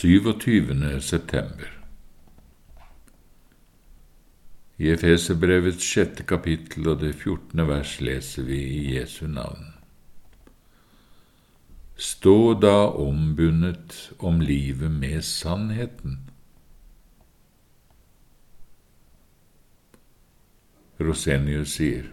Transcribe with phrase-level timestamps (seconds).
[0.00, 1.00] 27.
[1.00, 1.68] september
[4.78, 9.66] I Efeserbrevets sjette kapittel og det fjortende vers leser vi i Jesu navn.
[12.00, 16.16] Stå da ombundet om livet med sannheten.
[20.96, 22.08] Rosenius sier,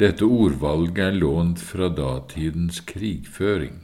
[0.00, 3.82] dette ordvalget er lånt fra datidens krigføring.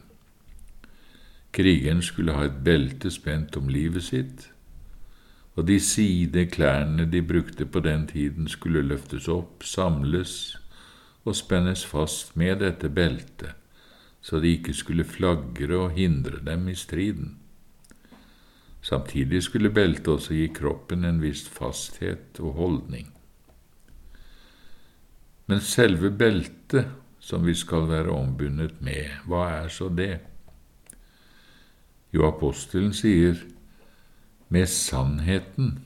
[1.53, 4.49] Krigeren skulle ha et belte spent om livet sitt,
[5.53, 10.57] og de sideklærne de brukte på den tiden, skulle løftes opp, samles
[11.25, 13.53] og spennes fast med dette beltet,
[14.23, 17.37] så de ikke skulle flagre og hindre dem i striden.
[18.83, 23.13] Samtidig skulle beltet også gi kroppen en viss fasthet og holdning.
[25.47, 26.89] Men selve beltet
[27.23, 30.32] som vi skal være ombundet med, hva er så det?
[32.13, 33.39] Jo, apostelen sier
[34.53, 35.79] med sannheten.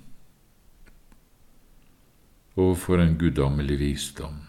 [2.58, 4.41] Og for en guddommelig visdom!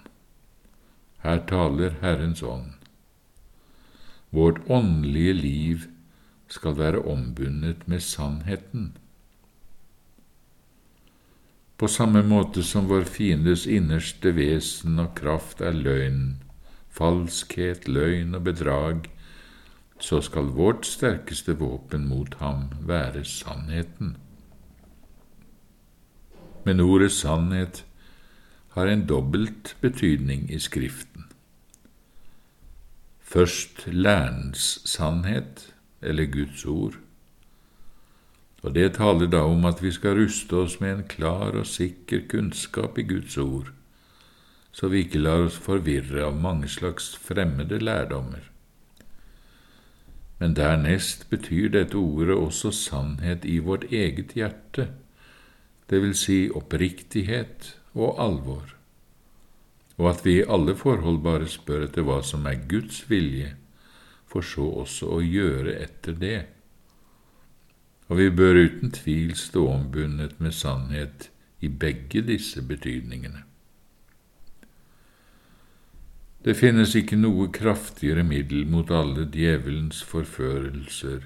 [1.21, 2.73] Her taler Herrens ånd.
[4.33, 5.85] Vårt åndelige liv
[6.47, 8.95] skal være ombundet med sannheten.
[11.77, 16.39] På samme måte som vår fiendes innerste vesen og kraft er løgn,
[16.89, 19.05] falskhet, løgn og bedrag,
[19.99, 24.15] så skal vårt sterkeste våpen mot ham være sannheten.
[26.65, 27.85] Men ordet sannhet
[28.75, 31.25] har en dobbelt betydning i Skriften.
[33.21, 36.93] Først lærens sannhet, eller Guds ord,
[38.63, 42.25] og det taler da om at vi skal ruste oss med en klar og sikker
[42.29, 43.71] kunnskap i Guds ord,
[44.71, 48.43] så vi ikke lar oss forvirre av mange slags fremmede lærdommer.
[50.39, 54.89] Men dernest betyr dette ordet også sannhet i vårt eget hjerte,
[55.89, 58.75] det vil si oppriktighet og alvor,
[59.97, 63.55] og at vi i alle forhold bare spør etter hva som er Guds vilje,
[64.27, 66.41] for så også å gjøre etter det.
[68.07, 71.29] Og vi bør uten tvil stå ombundet med sannhet
[71.63, 73.47] i begge disse betydningene.
[76.47, 81.25] Det finnes ikke noe kraftigere middel mot alle djevelens forførelser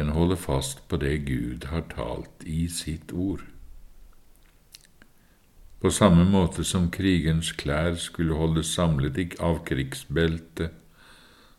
[0.00, 3.42] enn å holde fast på det Gud har talt i sitt ord.
[5.82, 10.72] På samme måte som krigens klær skulle holdes samlet av krigsbeltet,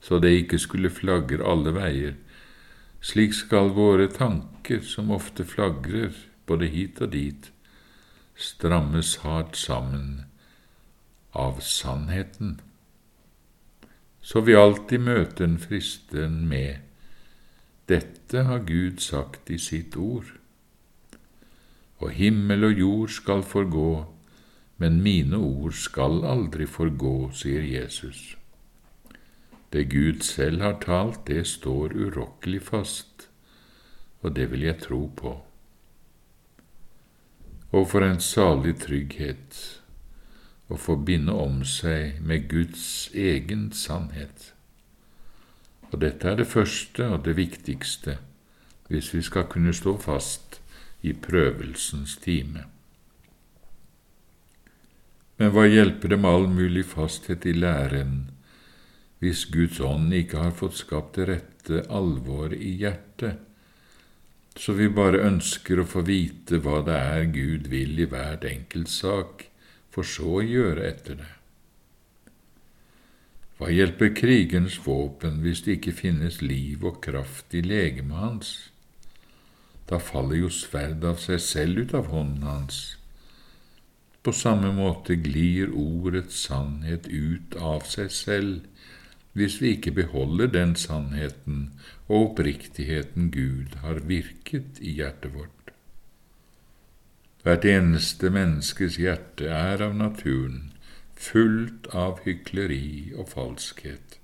[0.01, 2.17] så det ikke skulle flagre alle veier,
[2.97, 6.17] slik skal våre tanker, som ofte flagrer
[6.49, 7.53] både hit og dit,
[8.33, 10.23] strammes hardt sammen
[11.31, 12.59] av sannheten,
[14.21, 16.85] så vi alltid møter en fristen med
[17.89, 20.27] dette har Gud sagt i sitt ord.
[21.97, 24.05] Og himmel og jord skal forgå,
[24.77, 28.35] men mine ord skal aldri forgå, sier Jesus.
[29.73, 33.25] Det Gud selv har talt, det står urokkelig fast,
[34.21, 35.33] og det vil jeg tro på.
[37.73, 39.78] Og for en salig trygghet
[40.69, 44.51] å få binde om seg med Guds egen sannhet.
[45.89, 48.19] Og dette er det første og det viktigste
[48.89, 50.59] hvis vi skal kunne stå fast
[51.05, 52.65] i prøvelsens time.
[55.39, 58.27] Men hva hjelper det med all mulig fasthet i læren
[59.19, 63.39] hvis Guds ånd ikke har fått skapt det rette alvoret i hjertet,
[64.59, 68.91] så vi bare ønsker å få vite hva det er Gud vil i hvert enkelt
[68.91, 69.48] sak,
[69.93, 71.31] for så å gjøre etter det.
[73.59, 78.51] Hva hjelper krigens våpen hvis det ikke finnes liv og kraft i legemet hans?
[79.89, 82.79] Da faller jo sverd av seg selv ut av hånden hans.
[84.23, 88.67] På samme måte glir ordets sannhet ut av seg selv
[89.35, 91.69] hvis vi ikke beholder den sannheten
[92.07, 95.58] og oppriktigheten Gud har virket i hjertet vårt.
[97.43, 100.69] Hvert eneste menneskes hjerte er av naturen
[101.19, 104.19] fullt av hykleri og falskhet.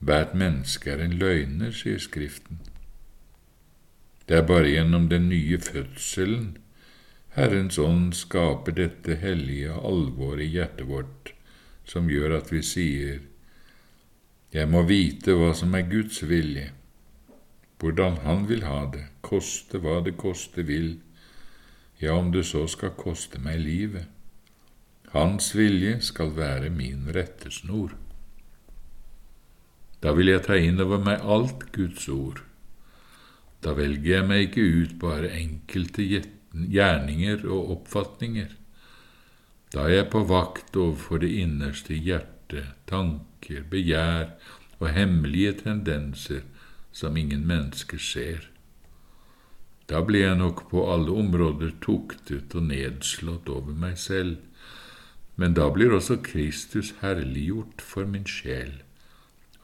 [0.00, 2.58] Hvert menneske er en løgner, sier Skriften.
[4.26, 6.56] Det er bare gjennom den nye fødselen
[7.36, 11.30] Herrens ånd skaper dette hellige alvoret i hjertet vårt,
[11.86, 13.20] som gjør at vi sier,
[14.50, 16.72] Jeg må vite hva som er Guds vilje,
[17.78, 20.98] hvordan Han vil ha det, koste hva det koste vil,
[22.00, 24.08] ja, om det så skal koste meg livet.
[25.12, 27.92] Hans vilje skal være min rettesnor.
[30.00, 32.40] Da vil jeg ta inn over meg alt Guds ord.
[33.60, 38.54] Da velger jeg meg ikke ut bare enkelte gjerninger og oppfatninger.
[39.74, 44.32] Da er jeg på vakt overfor det innerste hjerte, tanker, begjær
[44.80, 46.46] og hemmelige tendenser
[46.92, 48.49] som ingen mennesker ser.
[49.90, 54.36] Da blir jeg nok på alle områder tuktet og nedslått over meg selv,
[55.34, 58.84] men da blir også Kristus herliggjort for min sjel,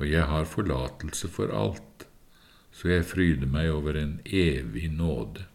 [0.01, 2.09] og jeg har forlatelse for alt,
[2.75, 5.47] så jeg fryder meg over en evig nåde.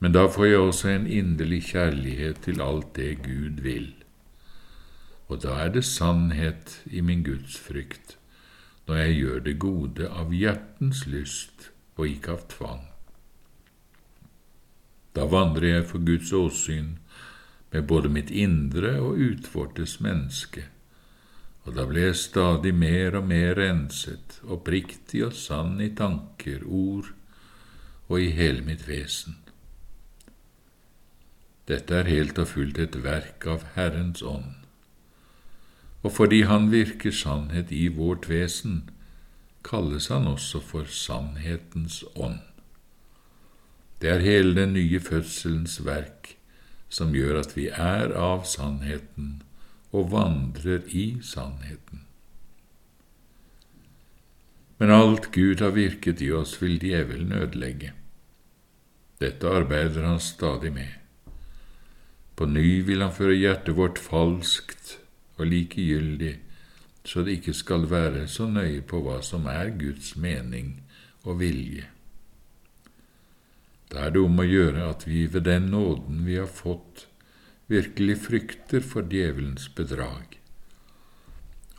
[0.00, 3.92] Men da får jeg også en inderlig kjærlighet til alt det Gud vil,
[5.28, 8.16] og da er det sannhet i min Guds frykt
[8.88, 12.82] når jeg gjør det gode av hjertens lyst og ikke av tvang.
[15.12, 16.94] Da vandrer jeg for Guds åsyn
[17.72, 20.64] med både mitt indre og utvortes menneske,
[21.62, 27.12] og da ble jeg stadig mer og mer renset, oppriktig og sann i tanker, ord
[28.08, 29.38] og i hele mitt vesen.
[31.70, 34.58] Dette er helt og fullt et verk av Herrens ånd,
[36.02, 38.90] og fordi Han virker sannhet i vårt vesen,
[39.64, 42.40] kalles Han også for sannhetens ånd.
[44.02, 46.36] Det er hele den nye fødselens verk,
[46.88, 49.42] som gjør at vi er av sannheten
[49.92, 52.02] og vandrer i sannheten.
[54.82, 57.92] Men alt Gud har virket i oss, vil djevelen ødelegge.
[59.22, 60.98] Dette arbeider han stadig med.
[62.34, 64.96] På ny vil han føre hjertet vårt falskt
[65.38, 66.32] og likegyldig,
[67.04, 70.76] så det ikke skal være så nøye på hva som er Guds mening
[71.24, 71.88] og vilje.
[73.92, 77.06] Da er det om å gjøre at vi ved den nåden vi har fått,
[77.68, 80.38] virkelig frykter for djevelens bedrag,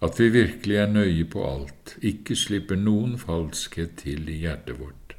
[0.04, 5.16] at vi virkelig er nøye på alt, ikke slipper noen falskhet til i hjertet vårt.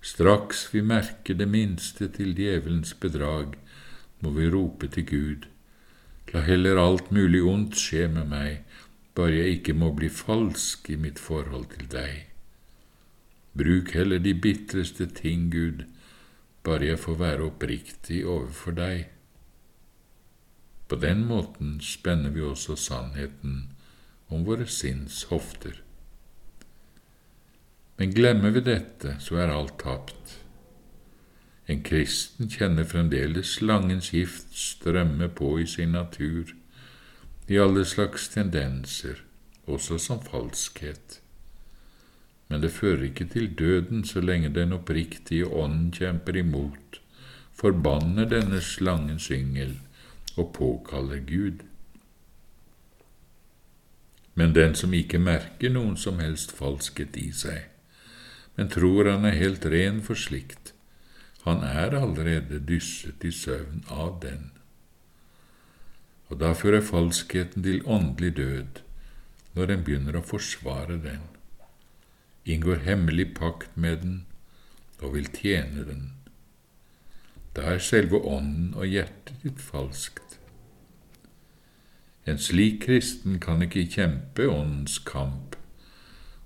[0.00, 3.56] Straks vi merker det minste til djevelens bedrag,
[4.20, 5.48] må vi rope til Gud,
[6.32, 8.62] la heller alt mulig ondt skje med meg,
[9.14, 12.26] bare jeg ikke må bli falsk i mitt forhold til deg.
[13.58, 15.84] Bruk heller de bitreste ting, Gud,
[16.62, 19.08] bare jeg får være oppriktig overfor deg.
[20.88, 23.70] På den måten spenner vi også sannheten
[24.30, 25.82] om våre sinns hofter.
[27.98, 30.38] Men glemmer vi dette, så er alt tapt.
[31.70, 36.54] En kristen kjenner fremdeles slangens gift strømme på i sin natur,
[37.50, 39.24] i alle slags tendenser,
[39.66, 41.20] også som falskhet
[42.50, 46.98] men det fører ikke til døden så lenge den oppriktige ånd kjemper imot,
[47.54, 49.76] forbanner denne slangens yngel
[50.34, 51.62] og påkaller Gud.
[54.34, 57.68] Men den som ikke merker noen som helst falskhet i seg,
[58.58, 60.74] men tror han er helt ren for slikt,
[61.46, 64.50] han er allerede dysset i søvn av den.
[66.30, 68.80] Og da fører falskheten til åndelig død
[69.58, 71.26] når en begynner å forsvare den
[72.44, 74.26] inngår hemmelig pakt med den
[75.00, 76.02] og vil tjene den.
[77.56, 80.38] Da er selve ånden og hjertet ditt falskt.
[82.28, 85.56] En slik kristen kan ikke kjempe åndens kamp,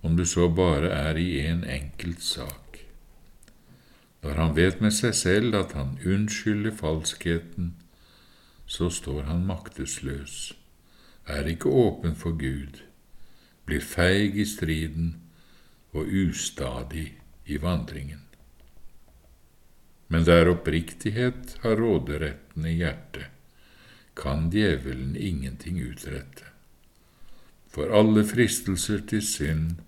[0.03, 2.79] om det så bare er i en enkelt sak.
[4.23, 7.75] Når han vet med seg selv at han unnskylder falskheten,
[8.67, 10.53] så står han maktesløs,
[11.27, 12.83] er ikke åpen for Gud,
[13.65, 15.15] blir feig i striden
[15.93, 17.07] og ustadig
[17.47, 18.25] i vandringen.
[20.09, 23.31] Men der oppriktighet har råderetten i hjertet,
[24.15, 26.45] kan djevelen ingenting utrette.
[27.75, 29.81] For alle fristelser til synd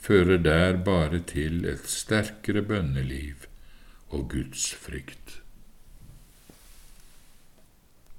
[0.00, 3.44] fører der bare til et sterkere bønneliv
[4.08, 5.42] og Guds frykt.